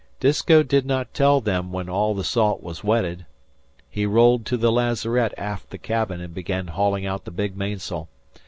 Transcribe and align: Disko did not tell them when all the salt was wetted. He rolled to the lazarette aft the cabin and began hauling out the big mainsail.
Disko 0.19 0.63
did 0.63 0.83
not 0.83 1.13
tell 1.13 1.41
them 1.41 1.71
when 1.71 1.87
all 1.87 2.15
the 2.15 2.23
salt 2.23 2.63
was 2.63 2.83
wetted. 2.83 3.27
He 3.87 4.07
rolled 4.07 4.47
to 4.47 4.57
the 4.57 4.71
lazarette 4.71 5.35
aft 5.37 5.69
the 5.69 5.77
cabin 5.77 6.19
and 6.21 6.33
began 6.33 6.69
hauling 6.69 7.05
out 7.05 7.23
the 7.25 7.29
big 7.29 7.55
mainsail. 7.55 8.09